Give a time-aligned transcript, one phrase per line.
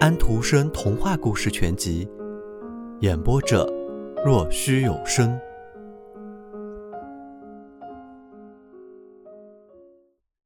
[0.00, 2.06] 安徒生童话故事全集，
[3.00, 3.64] 演播者：
[4.24, 5.38] 若虚有声。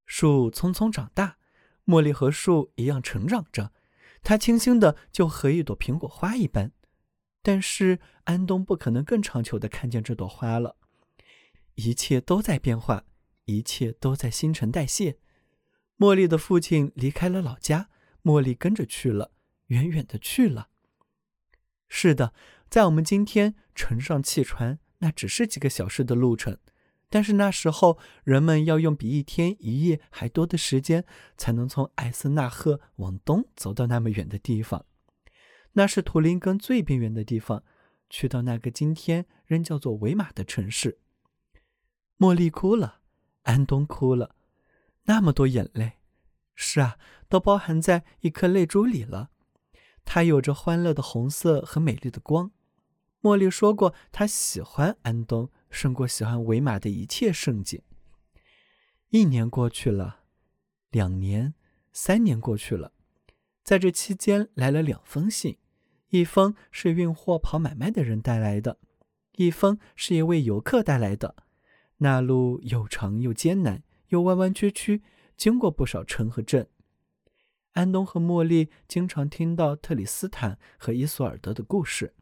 [0.06, 1.38] 树匆匆长大，
[1.86, 3.72] 茉莉和树一样成长着。
[4.22, 6.72] 它清新的就和一朵苹果花一般。
[7.42, 10.76] 但是安东不可能更长久的看见这朵花了。
[11.74, 13.04] 一切都在变化，
[13.46, 15.16] 一切都在新陈代谢。
[15.96, 17.88] 茉莉的父亲离开了老家，
[18.22, 19.32] 茉莉跟着去了，
[19.68, 20.68] 远远的去了。
[21.88, 22.34] 是的，
[22.68, 26.58] 在我们今天乘上汽船，那只是几个小时的路程。
[27.10, 31.06] 但是那时候，人们要用比一天一夜还多的时间，
[31.38, 34.84] 才能从艾森纳赫往东走到那么远的地方。
[35.72, 37.64] 那是图林根最边缘的地方，
[38.10, 40.98] 去到那个今天仍叫做维马的城市。
[42.18, 43.00] 茉莉哭了，
[43.44, 44.34] 安东哭了，
[45.04, 45.92] 那么多眼泪，
[46.54, 46.98] 是啊，
[47.30, 49.30] 都包含在一颗泪珠里了。
[50.10, 52.50] 它有着欢乐的红色和美丽的光。
[53.20, 55.50] 茉莉说过，她喜欢安东。
[55.68, 57.82] 胜过喜欢维马的一切盛景。
[59.10, 60.20] 一年过去了，
[60.90, 61.52] 两年、
[61.92, 62.92] 三年过去了，
[63.62, 65.58] 在这期间来了两封信，
[66.08, 68.78] 一封是运货跑买卖的人带来的，
[69.36, 71.36] 一封是一位游客带来的。
[71.98, 75.02] 那路又长又艰难，又弯弯曲曲，
[75.36, 76.66] 经过不少城和镇。
[77.72, 82.14] 安东和茉莉经常听到特里斯坦和伊索尔德的故事，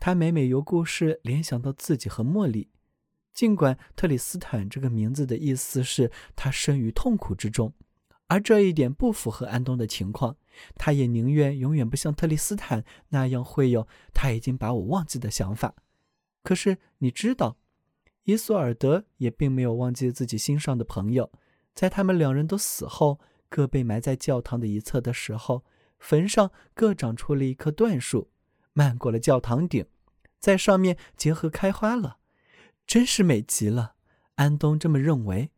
[0.00, 2.70] 他每每由故事联想到自己和茉莉。
[3.32, 7.74] 尽管特里斯坦这个名字的意思是他生于痛苦之中，
[8.28, 10.36] 而这一点不符合安东的情况，
[10.76, 15.74] 他也宁愿永远不像特里斯坦那样会有他已经把我忘记的想法。
[16.42, 17.58] 可是你知道，
[18.22, 21.30] 伊索尔德也并没有忘记自己心上的朋友。
[21.74, 23.18] 在他们两人都死后，
[23.54, 25.64] 各被埋在教堂的一侧的时候，
[26.00, 28.32] 坟上各长出了一棵椴树，
[28.72, 29.86] 漫过了教堂顶，
[30.40, 32.18] 在上面结合开花了。
[32.84, 33.94] 真是美极了，
[34.34, 35.52] 安东这么认为，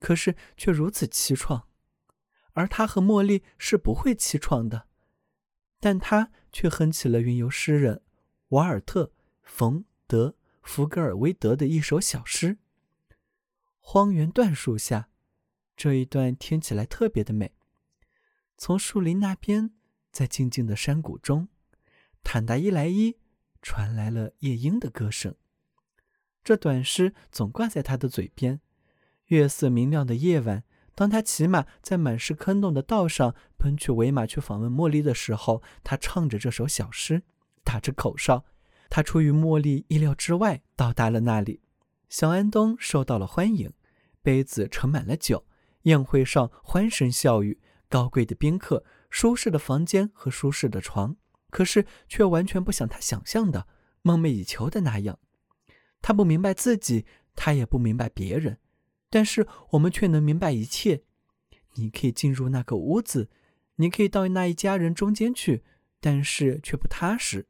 [0.00, 1.62] 可是却如此凄怆，
[2.52, 4.86] 而他和茉莉是不会凄怆的，
[5.80, 8.02] 但他却哼起了云游诗人
[8.48, 9.04] 瓦尔特·
[9.42, 10.28] 冯·德·
[10.60, 12.58] 福格尔威德的一首小诗
[13.80, 15.08] ：“荒原椴树下，
[15.80, 17.54] 这一段听起来特别的美。
[18.58, 19.70] 从树林那边，
[20.12, 21.48] 在静静的山谷中，
[22.22, 23.16] 坦达伊莱伊
[23.62, 25.34] 传来了夜莺的歌声。”
[26.44, 28.60] 这短诗总挂在他的嘴边。
[29.28, 30.64] 月色明亮的夜晚，
[30.94, 37.22] 当他骑马在满是坑洞的道上奔去维马去访问茉莉的时候，他唱着这首小诗，
[37.64, 38.44] 打着口哨。
[38.90, 41.62] 他出于茉莉意料之外到达了那里。
[42.10, 43.72] 小安东受到了欢迎，
[44.20, 45.46] 杯子盛满了酒，
[45.82, 51.16] 宴会上欢声笑语，高贵的宾客，舒适的房间和舒适的床，
[51.50, 53.66] 可是却完全不像他想象的、
[54.02, 55.18] 梦寐以求的那样。
[56.02, 57.04] 他不明白自己，
[57.34, 58.58] 他也不明白别人，
[59.08, 61.02] 但是我们却能明白一切。
[61.74, 63.28] 你可以进入那个屋子，
[63.76, 65.62] 你可以到那一家人中间去，
[66.00, 67.46] 但是却不踏实。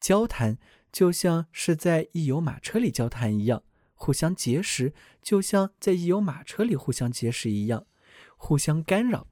[0.00, 0.58] 交谈
[0.92, 3.62] 就像是在一游马车里交谈一样，
[3.96, 7.86] 互相结识，就像在一游马车里互相结识一样，
[8.36, 9.26] 互相干扰。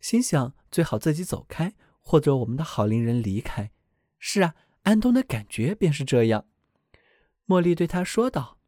[0.00, 3.70] 心想最好自己走开，或者我们的好邻人离开。
[4.18, 6.46] 是啊，安东的感觉便是这样。
[7.46, 8.58] 茉莉对他说道：“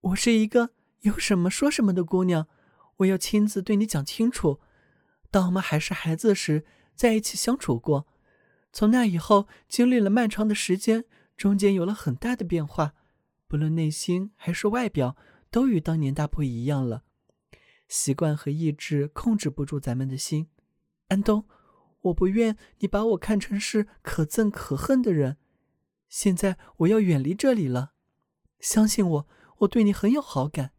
[0.00, 0.70] 我是一个
[1.00, 2.46] 有什么说什么的姑娘，
[2.98, 4.60] 我要亲自对你讲清楚。
[5.30, 6.64] 当我们还是孩子时，
[6.94, 8.06] 在一起相处过，
[8.72, 11.04] 从那以后，经历了漫长的时间，
[11.36, 12.94] 中间有了很大的变化，
[13.48, 15.16] 不论内心还是外表，
[15.50, 17.04] 都与当年大不一样了。
[17.88, 20.48] 习惯和意志控制不住咱们的心。
[21.08, 21.46] 安东，
[22.02, 25.36] 我不愿你把我看成是可憎可恨的人。”
[26.08, 27.92] 现在我要远离这里了，
[28.60, 30.72] 相信我，我对你很有好感。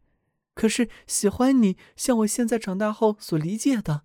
[0.54, 4.04] 可是喜欢你，像我现在长大后所理解的，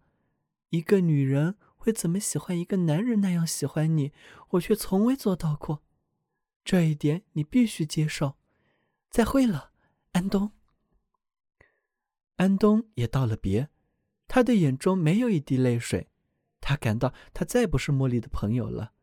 [0.69, 4.11] 一个女人会怎么喜欢一个男人那样喜欢你，
[4.51, 5.81] 我却从未做到过。
[6.63, 8.35] 这一点你必须接受。
[9.13, 9.69] 再会了，
[10.13, 10.53] 安东。
[12.37, 13.69] 安东也道了别，
[14.27, 16.09] 他的眼中没有一滴泪水，
[16.59, 18.93] 他感到他再不是茉莉的朋友了。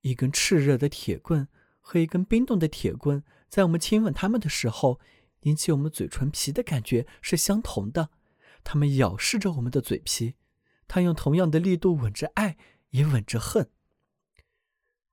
[0.00, 1.46] 一根炽热的铁棍
[1.82, 4.98] 和一根冰冻的铁棍，在我们亲吻他们的时候，
[5.40, 8.08] 引起我们嘴唇皮的感觉是相同的。
[8.62, 10.36] 他们咬噬着我们的嘴皮，
[10.88, 12.56] 他用同样的力度吻着爱，
[12.92, 13.68] 也吻着恨。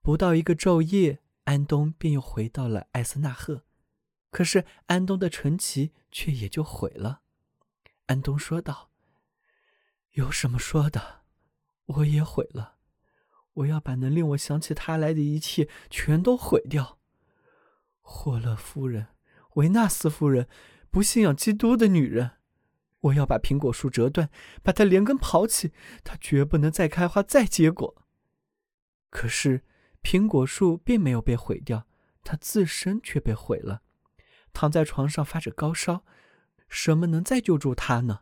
[0.00, 3.66] 不到一个昼夜，安东便又回到了艾斯纳赫，
[4.32, 7.20] 可是安东的传奇却也就毁了。
[8.06, 8.90] 安东说道
[10.12, 11.20] ：“有什么说的？
[11.84, 12.76] 我也毁了。
[13.52, 16.98] 我要把能令我想起他来的一切全都毁掉。
[18.00, 19.08] 霍勒夫人，
[19.56, 20.48] 维纳斯夫人，
[20.90, 22.38] 不信仰基督的女人。
[23.00, 24.30] 我要把苹果树折断，
[24.62, 28.02] 把它连根刨起，它绝不能再开花、再结果。
[29.10, 29.62] 可是，
[30.02, 31.86] 苹果树并没有被毁掉，
[32.24, 33.82] 它自身却被毁了。
[34.52, 36.04] 躺在床上发着高烧，
[36.68, 38.20] 什么能再救助他呢？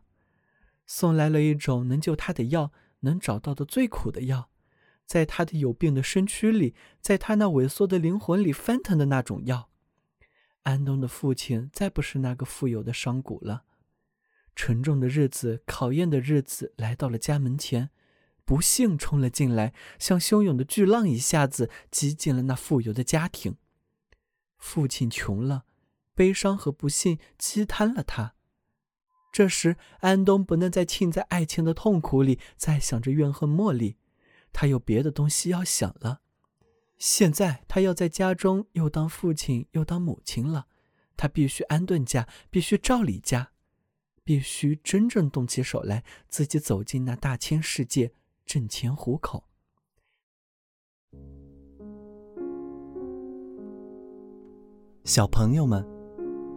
[0.86, 4.50] 送来了一种能救他的药，能找到的最苦的药，
[5.06, 9.70] 在他的有病的身躯里，在他那萎缩的灵魂里翻腾的那种药。
[10.62, 13.64] 安东的父亲再不是那个富有的商贾了。
[14.54, 17.90] 沉重的日子，考验的日子来到了家门前，
[18.44, 23.56] 不幸冲了进来，像汹涌的巨浪，一下子击进了那富有的家庭。
[24.58, 25.64] 父亲穷了，
[26.20, 28.34] 悲伤和不幸击瘫了他。
[29.32, 33.96] 这时，安东不能再浸在爱情的痛苦里，再想着怨恨茉莉，
[34.52, 36.20] 他有别的东西要想了。
[36.98, 40.66] 现在，他要在家中又当父亲又当母亲了，
[41.16, 43.52] 他必须安顿家，必须照理家。
[44.22, 48.12] 必须真正动起手来，自己走进那大千世界，
[48.44, 49.44] 挣钱糊口。
[55.04, 55.82] 小朋友们，